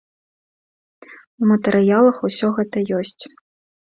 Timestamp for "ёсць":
3.03-3.23